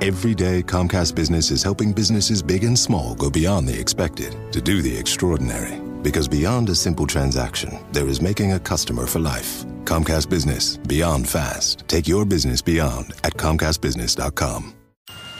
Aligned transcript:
Every 0.00 0.32
day, 0.32 0.62
Comcast 0.62 1.16
Business 1.16 1.50
is 1.50 1.62
helping 1.62 1.92
businesses 1.92 2.40
big 2.40 2.62
and 2.62 2.78
small 2.78 3.16
go 3.16 3.28
beyond 3.28 3.66
the 3.66 3.76
expected 3.76 4.36
to 4.52 4.60
do 4.60 4.80
the 4.80 4.96
extraordinary. 4.96 5.80
Because 6.02 6.28
beyond 6.28 6.68
a 6.68 6.74
simple 6.76 7.04
transaction, 7.04 7.80
there 7.90 8.06
is 8.06 8.20
making 8.20 8.52
a 8.52 8.60
customer 8.60 9.06
for 9.06 9.18
life. 9.18 9.64
Comcast 9.84 10.30
Business, 10.30 10.76
beyond 10.76 11.28
fast. 11.28 11.82
Take 11.88 12.06
your 12.06 12.24
business 12.24 12.62
beyond 12.62 13.12
at 13.24 13.34
ComcastBusiness.com. 13.34 14.72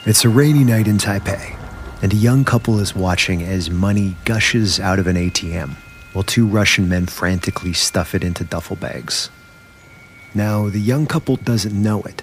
It's 0.07 0.25
a 0.25 0.29
rainy 0.29 0.65
night 0.65 0.89
in 0.89 0.99
Taipei, 0.99 1.57
and 2.03 2.13
a 2.13 2.17
young 2.17 2.45
couple 2.45 2.81
is 2.81 2.97
watching 2.97 3.43
as 3.43 3.71
money 3.71 4.17
gushes 4.25 4.81
out 4.81 4.99
of 4.99 5.07
an 5.07 5.15
ATM 5.15 5.77
while 6.13 6.25
two 6.25 6.47
Russian 6.49 6.89
men 6.89 7.07
frantically 7.07 7.75
stuff 7.75 8.13
it 8.13 8.25
into 8.25 8.43
duffel 8.43 8.75
bags. 8.75 9.31
Now, 10.35 10.69
the 10.69 10.81
young 10.81 11.07
couple 11.07 11.37
doesn't 11.37 11.81
know 11.81 12.03
it, 12.03 12.23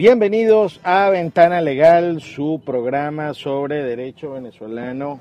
Bienvenidos 0.00 0.80
a 0.82 1.10
Ventana 1.10 1.60
Legal, 1.60 2.22
su 2.22 2.62
programa 2.64 3.34
sobre 3.34 3.84
derecho 3.84 4.30
venezolano 4.30 5.20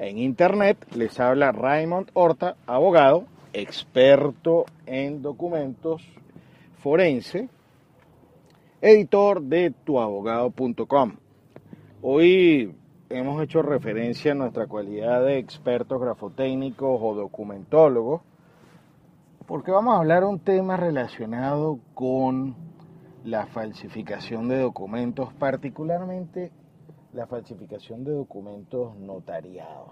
en 0.00 0.18
Internet. 0.18 0.84
Les 0.96 1.20
habla 1.20 1.52
Raymond 1.52 2.10
Horta, 2.14 2.56
abogado, 2.66 3.26
experto 3.52 4.64
en 4.84 5.22
documentos 5.22 6.02
forense, 6.78 7.48
editor 8.80 9.42
de 9.42 9.70
tuabogado.com. 9.84 11.12
Hoy 12.02 12.74
hemos 13.10 13.40
hecho 13.44 13.62
referencia 13.62 14.32
a 14.32 14.34
nuestra 14.34 14.66
cualidad 14.66 15.24
de 15.24 15.38
expertos 15.38 16.00
grafotécnicos 16.00 16.98
o 17.00 17.14
documentólogos, 17.14 18.22
porque 19.46 19.70
vamos 19.70 19.94
a 19.94 19.98
hablar 19.98 20.24
un 20.24 20.40
tema 20.40 20.76
relacionado 20.76 21.78
con 21.94 22.56
la 23.24 23.46
falsificación 23.46 24.48
de 24.48 24.58
documentos, 24.60 25.32
particularmente 25.34 26.52
la 27.12 27.26
falsificación 27.26 28.04
de 28.04 28.12
documentos 28.12 28.96
notariados. 28.96 29.90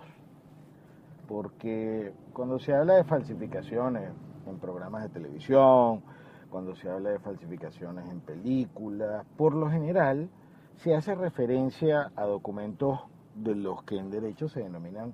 Porque 1.26 2.12
cuando 2.32 2.58
se 2.58 2.74
habla 2.74 2.94
de 2.94 3.04
falsificaciones 3.04 4.10
en 4.46 4.58
programas 4.58 5.02
de 5.02 5.08
televisión, 5.10 6.02
cuando 6.50 6.74
se 6.74 6.88
habla 6.88 7.10
de 7.10 7.18
falsificaciones 7.18 8.08
en 8.08 8.20
películas, 8.20 9.26
por 9.36 9.54
lo 9.54 9.70
general 9.70 10.30
se 10.76 10.94
hace 10.94 11.14
referencia 11.14 12.10
a 12.16 12.24
documentos 12.24 13.00
de 13.34 13.54
los 13.54 13.82
que 13.82 13.98
en 13.98 14.10
derecho 14.10 14.48
se 14.48 14.60
denominan 14.60 15.12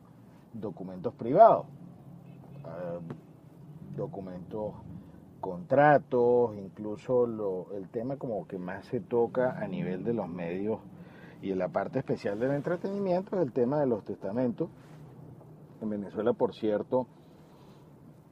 documentos 0.53 1.15
privados, 1.15 1.67
eh, 2.65 3.01
documentos 3.97 4.75
contratos, 5.45 6.57
incluso 6.57 7.27
el 7.75 7.91
tema 7.91 8.17
como 8.17 8.47
que 8.49 8.57
más 8.57 8.87
se 8.87 9.01
toca 9.01 9.59
a 9.63 9.69
nivel 9.69 10.03
de 10.03 10.15
los 10.15 10.27
medios 10.27 10.81
y 11.43 11.51
en 11.51 11.59
la 11.59 11.69
parte 11.69 11.99
especial 11.99 12.39
del 12.39 12.53
entretenimiento 12.53 13.37
es 13.37 13.43
el 13.43 13.53
tema 13.53 13.79
de 13.79 13.87
los 13.87 14.03
testamentos. 14.07 14.71
En 15.83 15.91
Venezuela, 15.91 16.33
por 16.33 16.55
cierto, 16.55 17.07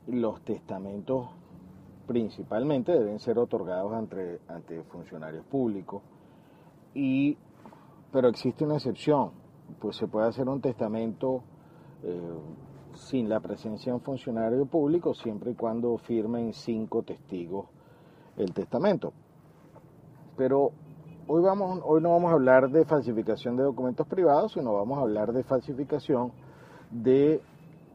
los 0.06 0.40
testamentos 0.42 1.28
principalmente 2.06 2.92
deben 2.92 3.18
ser 3.18 3.38
otorgados 3.38 3.92
ante, 3.92 4.40
ante 4.48 4.82
funcionarios 4.84 5.44
públicos, 5.44 6.02
y, 6.94 7.36
pero 8.10 8.28
existe 8.28 8.64
una 8.64 8.76
excepción, 8.76 9.32
pues 9.80 9.96
se 9.96 10.06
puede 10.06 10.28
hacer 10.28 10.48
un 10.48 10.62
testamento 10.62 11.42
eh, 12.04 12.38
sin 12.94 13.28
la 13.28 13.40
presencia 13.40 13.92
de 13.92 13.96
un 13.96 14.02
funcionario 14.02 14.66
público 14.66 15.14
siempre 15.14 15.52
y 15.52 15.54
cuando 15.54 15.96
firmen 15.98 16.52
cinco 16.52 17.02
testigos 17.02 17.66
el 18.36 18.52
testamento. 18.52 19.12
Pero 20.36 20.72
hoy, 21.26 21.42
vamos, 21.42 21.80
hoy 21.84 22.00
no 22.00 22.10
vamos 22.10 22.30
a 22.30 22.34
hablar 22.34 22.70
de 22.70 22.84
falsificación 22.84 23.56
de 23.56 23.64
documentos 23.64 24.06
privados, 24.06 24.52
sino 24.52 24.72
vamos 24.74 24.98
a 24.98 25.02
hablar 25.02 25.32
de 25.32 25.42
falsificación 25.42 26.32
de 26.90 27.40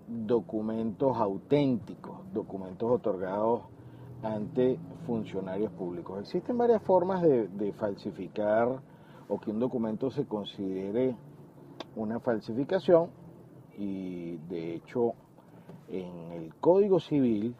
documentos 0.08 1.18
auténticos, 1.18 2.20
documentos 2.34 2.90
otorgados 2.90 3.62
ante 4.24 4.80
funcionarios 5.06 5.72
públicos. 5.74 6.20
Existen 6.20 6.58
varias 6.58 6.82
formas 6.84 7.22
de, 7.22 7.48
de 7.48 7.74
falsificar 7.74 8.80
o 9.28 9.40
que 9.40 9.52
un 9.52 9.60
documento 9.60 10.10
se 10.10 10.26
considere 10.26 11.16
una 11.96 12.20
falsificación 12.20 13.10
y 13.78 14.38
de 14.50 14.76
hecho 14.76 15.14
en 15.90 16.32
el 16.32 16.56
Código 16.56 17.00
Civil, 17.00 17.56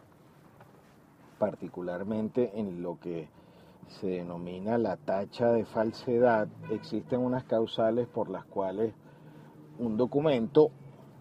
particularmente 1.38 2.58
en 2.58 2.82
lo 2.82 2.98
que 2.98 3.28
se 4.00 4.06
denomina 4.08 4.76
la 4.76 4.96
tacha 4.96 5.52
de 5.52 5.64
falsedad, 5.64 6.48
existen 6.70 7.20
unas 7.20 7.44
causales 7.44 8.06
por 8.08 8.28
las 8.28 8.44
cuales 8.44 8.92
un 9.78 9.96
documento 9.96 10.70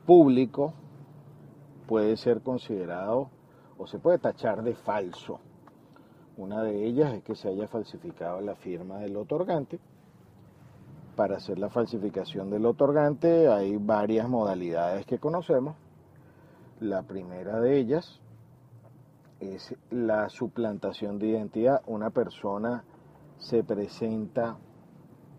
público 0.06 0.74
puede 1.88 2.18
ser 2.18 2.42
considerado 2.42 3.30
o 3.78 3.88
se 3.88 4.00
puede 4.00 4.18
tachar 4.18 4.64
de 4.64 4.76
falso. 4.76 5.40
Una 6.36 6.62
de 6.64 6.86
ellas 6.86 7.14
es 7.14 7.24
que 7.24 7.36
se 7.36 7.50
haya 7.50 7.68
falsificado 7.68 8.42
la 8.42 8.56
firma 8.56 8.98
del 8.98 9.16
otorgante. 9.16 9.80
Para 11.18 11.38
hacer 11.38 11.58
la 11.58 11.72
falsificación 11.72 12.52
del 12.52 12.68
otorgante 12.68 13.48
hay 13.48 13.76
varias 13.78 14.30
modalidades 14.30 15.04
que 15.08 15.18
conocemos. 15.18 15.76
La 16.80 17.02
primera 17.02 17.60
de 17.60 17.80
ellas 17.80 18.22
es 19.40 19.76
la 19.90 20.30
suplantación 20.30 21.18
de 21.18 21.30
identidad. 21.30 21.82
Una 21.88 22.12
persona 22.12 22.84
se 23.40 23.64
presenta 23.64 24.58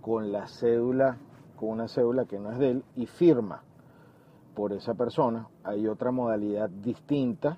con 0.00 0.32
la 0.32 0.48
cédula, 0.48 1.16
con 1.54 1.68
una 1.68 1.86
cédula 1.86 2.24
que 2.24 2.40
no 2.40 2.50
es 2.50 2.58
de 2.58 2.70
él 2.70 2.84
y 2.96 3.06
firma 3.06 3.62
por 4.56 4.72
esa 4.72 4.94
persona. 4.94 5.46
Hay 5.62 5.86
otra 5.86 6.10
modalidad 6.10 6.68
distinta 6.68 7.56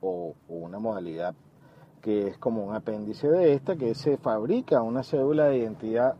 o, 0.00 0.34
o 0.48 0.54
una 0.54 0.80
modalidad 0.80 1.36
que 2.02 2.26
es 2.26 2.38
como 2.38 2.64
un 2.64 2.74
apéndice 2.74 3.28
de 3.28 3.52
esta, 3.52 3.76
que 3.76 3.94
se 3.94 4.16
fabrica 4.16 4.82
una 4.82 5.04
cédula 5.04 5.44
de 5.44 5.58
identidad 5.58 6.16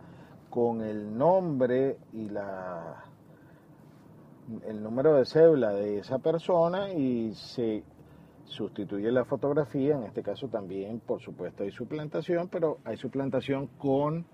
con 0.51 0.83
el 0.83 1.17
nombre 1.17 1.97
y 2.13 2.29
la 2.29 3.05
el 4.67 4.83
número 4.83 5.15
de 5.15 5.25
cédula 5.25 5.71
de 5.71 5.99
esa 5.99 6.19
persona 6.19 6.91
y 6.93 7.33
se 7.35 7.85
sustituye 8.45 9.13
la 9.13 9.25
fotografía, 9.25 9.95
en 9.95 10.03
este 10.03 10.25
caso 10.25 10.49
también 10.49 10.99
por 10.99 11.21
supuesto 11.21 11.63
hay 11.63 11.71
suplantación, 11.71 12.49
pero 12.49 12.79
hay 12.85 12.97
suplantación 12.97 13.69
con 13.79 14.27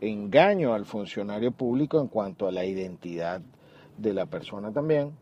engaño 0.00 0.74
al 0.74 0.84
funcionario 0.84 1.50
público 1.50 2.00
en 2.00 2.06
cuanto 2.06 2.46
a 2.46 2.52
la 2.52 2.64
identidad 2.64 3.42
de 3.96 4.14
la 4.14 4.26
persona 4.26 4.72
también, 4.72 5.12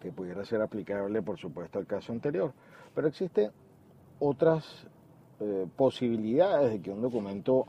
que 0.00 0.10
pudiera 0.10 0.42
ser 0.46 0.62
aplicable 0.62 1.20
por 1.20 1.38
supuesto 1.38 1.78
al 1.78 1.86
caso 1.86 2.12
anterior. 2.12 2.54
Pero 2.94 3.08
existen 3.08 3.50
otras 4.20 4.86
eh, 5.40 5.66
posibilidades 5.76 6.72
de 6.72 6.80
que 6.80 6.90
un 6.90 7.02
documento 7.02 7.66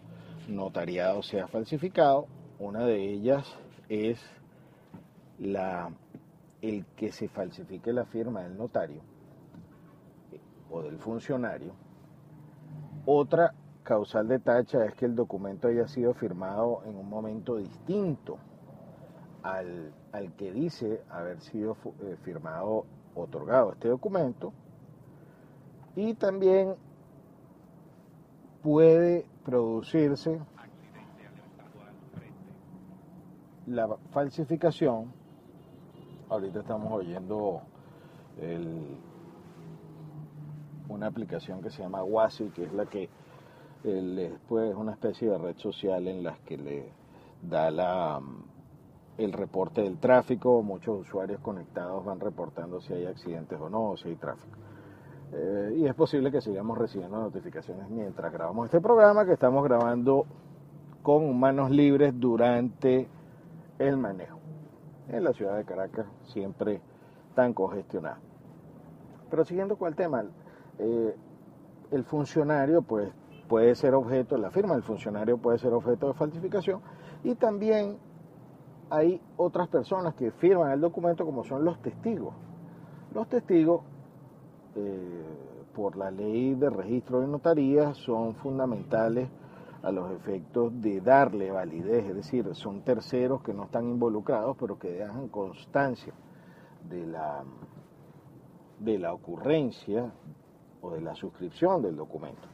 notariado 0.48 1.24
sea 1.24 1.48
falsificado. 1.48 2.28
Una 2.60 2.86
de 2.86 3.04
ellas 3.04 3.46
es 3.90 4.20
la, 5.40 5.92
el 6.62 6.86
que 6.96 7.12
se 7.12 7.28
falsifique 7.28 7.92
la 7.92 8.06
firma 8.06 8.42
del 8.44 8.58
notario 8.58 9.02
o 10.70 10.82
del 10.82 10.98
funcionario. 11.00 11.74
Otra 13.06 13.54
causal 13.84 14.28
de 14.28 14.40
tacha 14.40 14.84
es 14.86 14.96
que 14.96 15.06
el 15.06 15.16
documento 15.16 15.68
haya 15.68 15.88
sido 15.88 16.14
firmado 16.14 16.82
en 16.86 16.96
un 16.96 17.08
momento 17.08 17.58
distinto 17.58 18.38
al, 19.44 19.94
al 20.12 20.34
que 20.34 20.52
dice 20.52 21.04
haber 21.10 21.40
sido 21.42 21.78
eh, 22.02 22.18
firmado, 22.24 22.86
otorgado 23.14 23.74
este 23.74 23.90
documento. 23.90 24.54
Y 25.96 26.16
también 26.16 26.76
puede 28.66 29.28
producirse 29.44 30.42
la 33.68 33.96
falsificación. 34.10 35.14
Ahorita 36.30 36.62
estamos 36.62 36.92
oyendo 36.92 37.62
el, 38.42 38.98
una 40.90 41.06
aplicación 41.06 41.62
que 41.62 41.70
se 41.70 41.84
llama 41.84 42.04
Wasi, 42.04 42.46
que 42.50 42.64
es 42.64 42.74
la 42.74 42.88
que 42.88 43.08
es 43.84 44.76
una 44.76 44.94
especie 44.94 45.30
de 45.30 45.38
red 45.38 45.58
social 45.58 46.08
en 46.08 46.24
la 46.24 46.36
que 46.44 46.58
le 46.58 46.90
da 47.44 47.70
la, 47.70 48.20
el 49.20 49.32
reporte 49.32 49.84
del 49.84 50.00
tráfico, 50.00 50.64
muchos 50.64 51.02
usuarios 51.02 51.40
conectados 51.42 52.04
van 52.04 52.20
reportando 52.20 52.82
si 52.82 52.94
hay 52.94 53.06
accidentes 53.06 53.60
o 53.62 53.70
no, 53.70 53.96
si 53.96 54.10
hay 54.10 54.16
tráfico. 54.16 54.58
Eh, 55.34 55.76
y 55.78 55.86
es 55.86 55.94
posible 55.96 56.32
que 56.32 56.42
sigamos 56.42 56.78
recibiendo 56.78 57.18
notificaciones 57.18 57.90
mientras 57.90 58.32
grabamos 58.32 58.66
este 58.66 58.80
programa 58.80 59.26
que 59.26 59.34
estamos 59.34 59.64
grabando 59.64 60.26
con 61.04 61.38
manos 61.38 61.72
libres 61.72 62.14
durante 62.18 63.08
el 63.80 63.98
manejo. 63.98 64.40
En 65.10 65.24
la 65.24 65.34
ciudad 65.34 65.58
de 65.58 65.66
Caracas 65.66 66.06
siempre 66.24 66.82
tan 67.36 67.54
congestionada. 67.54 68.20
Pero 69.30 69.46
siguiendo 69.46 69.78
con 69.78 69.90
el 69.90 69.96
tema, 69.96 70.24
eh, 70.80 71.16
el 71.92 72.04
funcionario 72.04 72.82
pues 72.82 73.12
puede 73.48 73.76
ser 73.76 73.94
objeto, 73.94 74.38
la 74.38 74.50
firma 74.50 74.74
del 74.74 74.84
funcionario 74.84 75.38
puede 75.38 75.60
ser 75.60 75.74
objeto 75.74 76.08
de 76.08 76.14
falsificación 76.14 76.82
y 77.24 77.36
también 77.36 77.98
hay 78.90 79.22
otras 79.38 79.68
personas 79.68 80.14
que 80.16 80.32
firman 80.32 80.72
el 80.72 80.82
documento 80.82 81.26
como 81.26 81.44
son 81.44 81.66
los 81.66 81.80
testigos. 81.82 82.34
Los 83.14 83.28
testigos, 83.28 83.82
eh, 84.76 85.24
por 85.74 85.98
la 85.98 86.12
ley 86.12 86.56
de 86.56 86.70
registro 86.70 87.22
de 87.22 87.28
notarías, 87.28 87.98
son 87.98 88.36
fundamentales 88.36 89.30
a 89.84 89.92
los 89.92 90.12
efectos 90.12 90.72
de 90.82 91.00
darle 91.02 91.52
validez, 91.52 92.06
es 92.06 92.16
decir, 92.16 92.56
son 92.56 92.82
terceros 92.82 93.44
que 93.44 93.54
no 93.54 93.66
están 93.66 93.88
involucrados, 93.88 94.58
pero 94.60 94.80
que 94.80 94.90
dejan 94.90 95.28
constancia 95.28 96.14
de 96.90 97.06
la, 97.06 97.44
de 98.80 98.98
la 98.98 99.14
ocurrencia 99.14 100.12
o 100.82 100.92
de 100.92 101.02
la 101.02 101.16
suscripción 101.16 101.82
del 101.82 101.96
documento. 101.96 102.48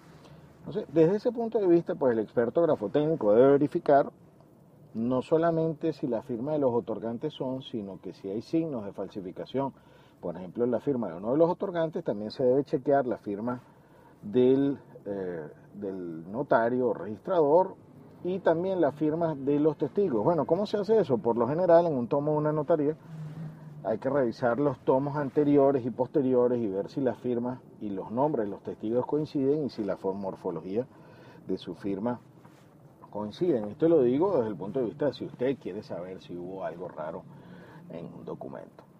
Entonces, 0.59 0.85
desde 0.93 1.15
ese 1.15 1.31
punto 1.31 1.59
de 1.59 1.67
vista, 1.67 1.95
pues 1.95 2.13
el 2.13 2.19
experto 2.19 2.61
grafotécnico 2.61 3.33
debe 3.33 3.53
verificar 3.53 4.11
no 4.93 5.21
solamente 5.21 5.93
si 5.93 6.07
la 6.07 6.21
firma 6.21 6.51
de 6.51 6.59
los 6.59 6.73
otorgantes 6.73 7.33
son, 7.33 7.61
sino 7.61 7.99
que 8.01 8.13
si 8.13 8.29
hay 8.29 8.41
signos 8.41 8.85
de 8.85 8.93
falsificación. 8.93 9.73
Por 10.21 10.37
ejemplo, 10.37 10.65
la 10.67 10.79
firma 10.79 11.09
de 11.09 11.15
uno 11.15 11.31
de 11.31 11.37
los 11.37 11.49
otorgantes 11.49 12.03
también 12.03 12.29
se 12.29 12.43
debe 12.43 12.63
chequear 12.63 13.07
la 13.07 13.17
firma 13.17 13.59
del, 14.21 14.77
eh, 15.05 15.47
notario 16.31 16.89
o 16.89 16.93
registrador 16.93 17.75
y 18.23 18.37
también 18.39 18.79
la 18.79 18.91
firma 18.91 19.33
de 19.33 19.59
los 19.59 19.77
testigos. 19.77 20.23
Bueno, 20.23 20.45
¿cómo 20.45 20.67
se 20.67 20.77
hace 20.77 20.99
eso? 20.99 21.17
Por 21.17 21.37
lo 21.37 21.47
general, 21.47 21.87
en 21.87 21.95
un 21.95 22.07
tomo 22.07 22.33
de 22.33 22.37
una 22.37 22.51
notaría, 22.51 22.95
hay 23.83 23.97
que 23.97 24.11
revisar 24.11 24.59
los 24.59 24.77
tomos 24.81 25.15
anteriores 25.15 25.83
y 25.83 25.89
posteriores 25.89 26.61
y 26.61 26.67
ver 26.67 26.89
si 26.89 27.01
las 27.01 27.17
firmas 27.17 27.59
y 27.79 27.89
los 27.89 28.11
nombres 28.11 28.45
de 28.45 28.51
los 28.51 28.61
testigos 28.61 29.07
coinciden 29.07 29.65
y 29.65 29.69
si 29.69 29.83
la 29.83 29.97
morfología 29.97 30.85
de 31.47 31.57
su 31.57 31.73
firma 31.73 32.19
coinciden. 33.09 33.65
Esto 33.69 33.89
lo 33.89 34.03
digo 34.03 34.37
desde 34.37 34.49
el 34.49 34.55
punto 34.55 34.79
de 34.79 34.85
vista 34.85 35.07
de 35.07 35.13
si 35.13 35.25
usted 35.25 35.57
quiere 35.57 35.81
saber 35.81 36.21
si 36.21 36.37
hubo 36.37 36.63
algo 36.63 36.89
raro 36.89 37.23
en 37.89 38.05
un 38.05 38.23
documento. 38.23 38.90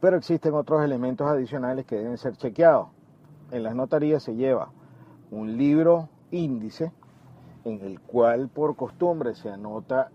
Pero 0.00 0.16
existen 0.16 0.54
otros 0.54 0.82
elementos 0.82 1.26
adicionales 1.26 1.84
que 1.86 1.96
deben 1.96 2.16
ser 2.16 2.36
chequeados. 2.36 2.88
En 3.50 3.62
las 3.62 3.74
notarías 3.74 4.22
se 4.22 4.34
lleva 4.34 4.70
un 5.30 5.56
libro 5.56 6.08
índice 6.30 6.92
en 7.64 7.80
el 7.82 8.00
cual 8.00 8.48
por 8.48 8.76
costumbre 8.76 9.34
se 9.34 9.50
anota 9.50 10.10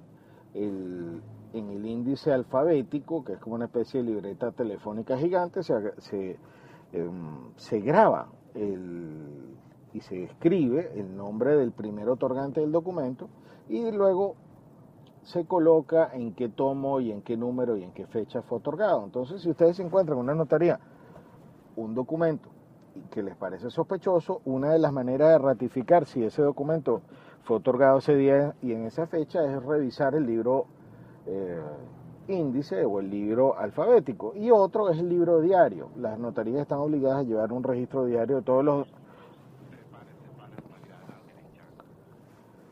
el, 0.53 1.21
en 1.53 1.69
el 1.69 1.85
índice 1.85 2.31
alfabético, 2.31 3.23
que 3.23 3.33
es 3.33 3.39
como 3.39 3.55
una 3.55 3.65
especie 3.65 4.01
de 4.01 4.11
libreta 4.11 4.51
telefónica 4.51 5.17
gigante, 5.17 5.61
se, 5.63 6.37
em, 6.91 7.53
se, 7.55 7.79
graba 7.81 8.27
el, 8.53 9.55
y 9.93 10.01
se 10.01 10.23
escribe 10.23 10.91
el 10.95 11.15
nombre 11.15 11.55
del 11.55 11.71
primer 11.71 12.09
otorgante 12.09 12.61
del 12.61 12.71
documento 12.71 13.29
y 13.69 13.91
luego 13.91 14.35
se 15.25 15.45
coloca 15.45 16.11
en 16.13 16.33
qué 16.35 16.49
tomo 16.49 16.99
y 17.01 17.11
en 17.11 17.21
qué 17.21 17.35
número 17.35 17.75
y 17.75 17.83
en 17.83 17.91
qué 17.91 18.05
fecha 18.05 18.43
fue 18.43 18.59
otorgado. 18.59 19.03
Entonces, 19.03 19.41
si 19.41 19.49
ustedes 19.49 19.79
encuentran 19.79 20.19
en 20.19 20.23
una 20.23 20.35
notaría 20.35 20.79
un 21.75 21.95
documento 21.95 22.47
que 23.09 23.23
les 23.23 23.35
parece 23.35 23.69
sospechoso, 23.69 24.41
una 24.45 24.71
de 24.71 24.79
las 24.79 24.93
maneras 24.93 25.31
de 25.31 25.37
ratificar 25.39 26.05
si 26.05 26.23
ese 26.23 26.43
documento 26.43 27.01
fue 27.43 27.57
otorgado 27.57 27.97
ese 27.97 28.15
día 28.15 28.55
y 28.61 28.71
en 28.71 28.85
esa 28.85 29.07
fecha 29.07 29.43
es 29.43 29.63
revisar 29.63 30.13
el 30.15 30.25
libro 30.25 30.67
eh, 31.25 31.59
índice 32.27 32.85
o 32.85 32.99
el 32.99 33.09
libro 33.09 33.57
alfabético. 33.57 34.33
Y 34.35 34.51
otro 34.51 34.89
es 34.89 34.99
el 34.99 35.09
libro 35.09 35.41
diario. 35.41 35.89
Las 35.97 36.19
notarías 36.19 36.61
están 36.61 36.79
obligadas 36.79 37.19
a 37.19 37.23
llevar 37.23 37.51
un 37.51 37.63
registro 37.63 38.05
diario 38.05 38.37
de 38.37 38.41
todos 38.43 38.63
los... 38.63 38.87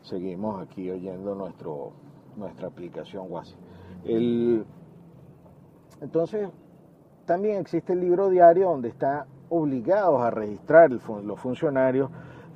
Seguimos 0.02 0.62
aquí 0.62 0.90
oyendo 0.90 1.34
nuestro, 1.34 1.92
nuestra 2.36 2.68
aplicación 2.68 3.26
WASI. 3.30 3.54
El... 4.04 4.64
Entonces, 6.00 6.48
también 7.26 7.60
existe 7.60 7.92
el 7.92 8.00
libro 8.00 8.28
diario 8.28 8.68
donde 8.68 8.88
está 8.88 9.26
obligados 9.48 10.20
a 10.20 10.30
registrar 10.30 10.90
los 10.90 11.40
funcionarios 11.40 12.10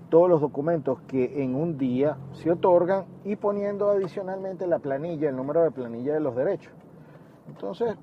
todos 0.09 0.29
los 0.29 0.41
documentos 0.41 1.01
que 1.03 1.43
en 1.43 1.55
un 1.55 1.77
día 1.77 2.17
se 2.33 2.51
otorgan 2.51 3.05
y 3.25 3.37
poniendo 3.37 3.91
adicionalmente 3.91 4.67
la 4.67 4.79
planilla, 4.79 5.29
el 5.29 5.37
número 5.37 5.63
de 5.63 5.71
planilla 5.71 6.15
de 6.15 6.21
los 6.21 6.35
derechos. 6.35 6.73
Entonces, 7.47 7.95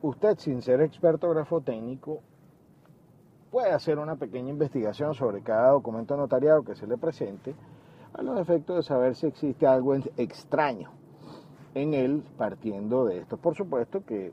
usted 0.00 0.38
sin 0.38 0.62
ser 0.62 0.80
experto 0.80 1.28
grafotécnico 1.30 2.20
puede 3.50 3.72
hacer 3.72 3.98
una 3.98 4.16
pequeña 4.16 4.50
investigación 4.50 5.14
sobre 5.14 5.42
cada 5.42 5.72
documento 5.72 6.16
notariado 6.16 6.64
que 6.64 6.74
se 6.74 6.86
le 6.86 6.96
presente 6.96 7.54
a 8.14 8.22
los 8.22 8.38
efectos 8.38 8.76
de 8.76 8.82
saber 8.82 9.14
si 9.14 9.26
existe 9.26 9.66
algo 9.66 9.94
extraño 10.16 10.90
en 11.74 11.94
él 11.94 12.22
partiendo 12.36 13.04
de 13.06 13.18
esto. 13.18 13.36
Por 13.36 13.56
supuesto 13.56 14.04
que 14.04 14.32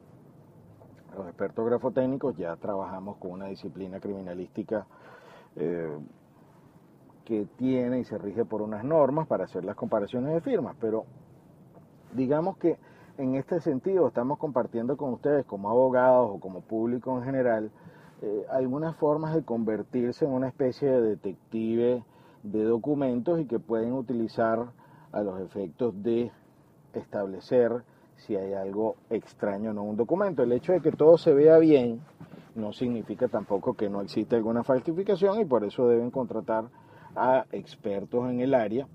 los 1.16 1.28
expertos 1.28 1.66
grafotécnicos 1.66 2.36
ya 2.38 2.56
trabajamos 2.58 3.18
con 3.18 3.32
una 3.32 3.48
disciplina 3.48 4.00
criminalística 4.00 4.86
eh, 5.56 5.98
que 7.26 7.46
tiene 7.58 8.00
y 8.00 8.04
se 8.06 8.18
rige 8.18 8.46
por 8.46 8.62
unas 8.62 8.84
normas 8.84 9.28
para 9.28 9.46
hacer 9.46 9.64
las 9.64 9.76
comparaciones 9.76 10.34
de 10.34 10.42
firmas, 10.42 10.76
pero 10.80 11.06
digamos 12.14 12.58
que 12.58 12.78
en 13.18 13.36
este 13.36 13.60
sentido 13.60 14.08
estamos 14.08 14.38
compartiendo 14.38 14.98
con 14.98 15.14
ustedes 15.14 15.46
como 15.46 15.70
abogados 15.70 16.32
o 16.32 16.40
como 16.40 16.62
público 16.62 17.18
en 17.18 17.24
general 17.24 17.72
eh, 18.22 18.46
algunas 18.50 18.96
formas 18.96 19.36
de 19.36 19.44
convertirse 19.44 20.26
en 20.26 20.32
una 20.32 20.48
especie 20.48 20.90
de 20.90 21.02
detective 21.02 22.04
de 22.44 22.64
documentos 22.64 23.40
y 23.40 23.46
que 23.46 23.60
pueden 23.60 23.94
utilizar 23.94 24.68
a 25.12 25.22
los 25.22 25.42
efectos 25.42 26.02
de 26.04 26.32
establecer 26.94 27.84
si 28.18 28.36
hay 28.36 28.54
algo 28.54 28.96
extraño 29.10 29.72
en 29.72 29.78
un 29.78 29.96
documento. 29.96 30.44
El 30.44 30.52
hecho 30.52 30.74
de 30.74 30.82
que 30.82 30.92
todo 30.92 31.18
se 31.18 31.34
vea 31.34 31.58
bien 31.58 32.02
no 32.56 32.74
significa 32.74 33.28
tampoco 33.28 33.74
que 33.74 33.90
no 33.90 34.02
existe 34.02 34.36
alguna 34.36 34.64
falsificación 34.64 35.40
y 35.40 35.46
por 35.46 35.64
eso 35.64 35.88
deben 35.88 36.12
contratar 36.12 36.66
a 37.16 37.46
expertos 37.52 38.30
en 38.30 38.42
el 38.42 38.54
área, 38.54 38.88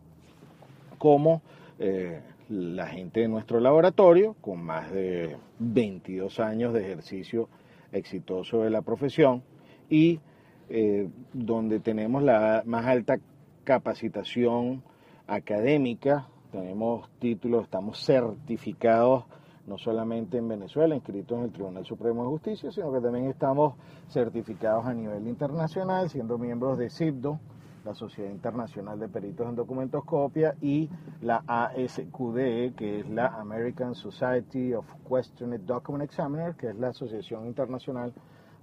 como 0.98 1.42
eh, 1.78 2.20
la 2.48 2.86
gente 2.86 3.20
de 3.20 3.28
nuestro 3.28 3.60
laboratorio, 3.60 4.36
con 4.40 4.62
más 4.62 4.90
de 4.92 5.36
22 5.58 6.40
años 6.40 6.72
de 6.74 6.82
ejercicio 6.82 7.48
exitoso 7.92 8.62
de 8.62 8.70
la 8.70 8.82
profesión 8.82 9.42
y 9.88 10.20
eh, 10.68 11.08
donde 11.32 11.80
tenemos 11.80 12.22
la 12.22 12.62
más 12.66 12.86
alta 12.86 13.18
capacitación 13.64 14.82
académica, 15.26 16.28
tenemos 16.52 17.10
títulos, 17.18 17.64
estamos 17.64 18.04
certificados 18.04 19.24
no 19.66 19.78
solamente 19.78 20.36
en 20.38 20.46
Venezuela, 20.46 20.94
inscritos 20.94 21.38
en 21.38 21.44
el 21.44 21.52
Tribunal 21.52 21.84
Supremo 21.84 22.22
de 22.22 22.28
Justicia, 22.28 22.70
sino 22.70 22.92
que 22.92 23.00
también 23.00 23.26
estamos 23.26 23.74
certificados 24.08 24.84
a 24.86 24.92
nivel 24.92 25.26
internacional, 25.26 26.10
siendo 26.10 26.38
miembros 26.38 26.78
de 26.78 26.90
CIPDO, 26.90 27.40
la 27.84 27.94
Sociedad 27.94 28.30
Internacional 28.30 28.98
de 28.98 29.08
Peritos 29.08 29.48
en 29.48 29.56
Documentoscopia, 29.56 30.54
y 30.60 30.88
la 31.22 31.42
ASQD, 31.46 32.74
que 32.76 33.00
es 33.00 33.08
la 33.08 33.28
American 33.28 33.94
Society 33.94 34.74
of 34.74 34.86
Questioned 35.08 35.60
Document 35.60 36.04
Examiners, 36.04 36.56
que 36.56 36.68
es 36.68 36.76
la 36.76 36.88
asociación 36.88 37.46
internacional 37.46 38.12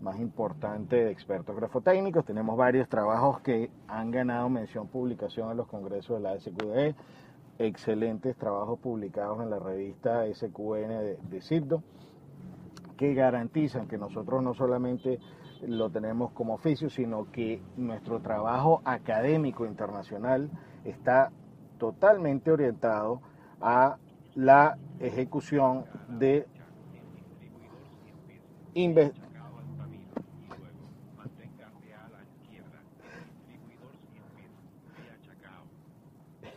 más 0.02 0.20
importante 0.20 0.96
de 0.96 1.12
expertos 1.12 1.56
grafotécnicos. 1.56 2.26
Tenemos 2.26 2.58
varios 2.58 2.90
trabajos 2.90 3.42
que 3.42 3.70
han 3.88 4.12
ganado 4.12 4.50
mención 4.50 4.88
publicación 4.88 5.52
en 5.52 5.58
los 5.58 5.68
congresos 5.68 6.18
de 6.18 6.24
la 6.24 6.32
ASQD, 6.32 6.96
excelentes 7.60 8.36
trabajos 8.38 8.80
publicados 8.80 9.42
en 9.42 9.50
la 9.50 9.60
revista 9.60 10.26
SQN 10.34 10.90
de, 10.90 11.20
de 11.30 11.42
CIPDO, 11.42 11.84
que 12.98 13.14
garantizan 13.14 13.88
que 13.88 13.98
nosotros 13.98 14.44
no 14.44 14.54
solamente 14.54 15.20
lo 15.68 15.90
tenemos 15.90 16.32
como 16.32 16.56
oficio, 16.56 16.90
sino 16.90 17.32
que 17.32 17.62
nuestro 17.78 18.20
trabajo 18.20 18.82
académico 18.84 19.66
internacional 19.66 20.50
está 20.84 21.32
totalmente 21.78 22.52
orientado 22.52 23.22
a 23.60 23.98
la 24.36 24.78
ejecución 25.00 25.86
de 26.08 26.48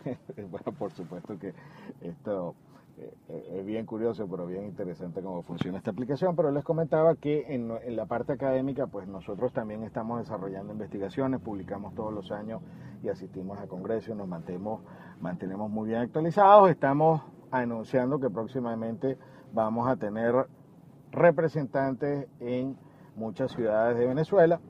bueno, 0.50 0.72
por 0.78 0.92
supuesto 0.92 1.38
que 1.38 1.54
esto 2.00 2.54
eh, 2.96 3.58
es 3.58 3.66
bien 3.66 3.86
curioso, 3.86 4.26
pero 4.28 4.46
bien 4.46 4.64
interesante 4.64 5.20
cómo 5.20 5.42
funciona 5.42 5.78
esta 5.78 5.90
aplicación. 5.90 6.36
Pero 6.36 6.50
les 6.50 6.64
comentaba 6.64 7.14
que 7.16 7.54
en, 7.54 7.70
en, 7.70 7.96
la 7.96 8.06
parte 8.06 8.32
académica, 8.32 8.86
pues 8.86 9.08
nosotros 9.08 9.52
también 9.52 9.82
estamos 9.82 10.20
desarrollando 10.20 10.72
investigaciones, 10.72 11.40
publicamos 11.40 11.94
todos 11.94 12.12
los 12.12 12.30
años 12.30 12.62
y 13.02 13.08
asistimos 13.08 13.58
a 13.58 13.66
congresos, 13.66 14.16
nos 14.16 14.28
mantenemos, 14.28 14.80
mantenemos 15.20 15.70
muy 15.70 15.88
bien 15.88 16.00
actualizados. 16.00 16.70
Estamos 16.70 17.22
anunciando 17.50 18.18
que 18.18 18.30
próximamente 18.30 19.18
vamos 19.52 19.88
a 19.88 19.96
tener 19.96 20.46
representantes 21.10 22.26
en 22.40 22.76
muchas 23.16 23.52
ciudades 23.52 23.96
de 23.96 24.06
Venezuela, 24.06 24.60